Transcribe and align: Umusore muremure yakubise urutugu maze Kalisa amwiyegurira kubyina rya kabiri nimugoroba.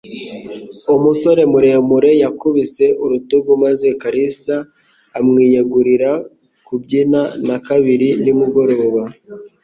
Umusore 0.97 1.41
muremure 1.51 2.11
yakubise 2.23 2.85
urutugu 3.03 3.51
maze 3.63 3.87
Kalisa 4.01 4.55
amwiyegurira 5.19 6.11
kubyina 6.67 7.21
rya 7.41 7.57
kabiri 7.67 8.07
nimugoroba. 8.23 9.01